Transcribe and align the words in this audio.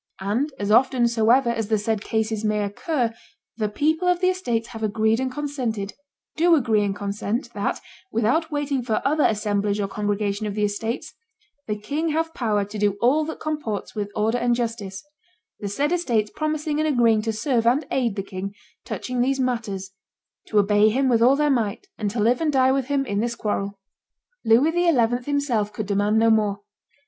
And 0.19 0.51
as 0.57 0.71
often 0.71 1.07
soever 1.07 1.51
as 1.51 1.67
the 1.67 1.77
said 1.77 2.01
cases 2.01 2.43
may 2.43 2.63
occur, 2.63 3.13
the 3.57 3.69
people 3.69 4.07
of 4.07 4.19
the 4.19 4.29
estates 4.29 4.69
have 4.69 4.81
agreed 4.81 5.19
and 5.19 5.31
consented, 5.31 5.93
do 6.35 6.55
agree 6.55 6.83
and 6.83 6.95
consent, 6.95 7.53
that, 7.53 7.79
without 8.11 8.51
waiting 8.51 8.81
for 8.81 9.03
other 9.05 9.23
assemblage 9.25 9.79
or 9.79 9.87
congregation 9.87 10.47
of 10.47 10.55
the 10.55 10.63
estates, 10.63 11.13
the 11.67 11.77
king 11.77 12.09
have 12.09 12.33
power 12.33 12.65
to 12.65 12.79
do 12.79 12.97
all 12.99 13.25
that 13.25 13.39
comports 13.39 13.93
with 13.93 14.09
order 14.15 14.39
and 14.39 14.55
justice; 14.55 15.03
the 15.59 15.69
said 15.69 15.91
estates 15.91 16.31
promising 16.35 16.79
and 16.79 16.87
agreeing 16.87 17.21
to 17.21 17.31
serve 17.31 17.67
and 17.67 17.85
aid 17.91 18.15
the 18.15 18.23
king 18.23 18.55
touching 18.83 19.21
these 19.21 19.39
matters, 19.39 19.91
to 20.47 20.57
obey 20.57 20.89
him 20.89 21.09
with 21.09 21.21
all 21.21 21.35
their 21.35 21.51
might, 21.51 21.85
and 21.99 22.09
to 22.09 22.19
live 22.19 22.41
and 22.41 22.53
die 22.53 22.71
with 22.71 22.87
him 22.87 23.05
in 23.05 23.19
this 23.19 23.35
quarrel." 23.35 23.77
Louis 24.43 24.71
XI. 24.71 25.25
himself 25.31 25.71
could 25.71 25.85
demand 25.85 26.17
no 26.17 26.31
more. 26.31 26.61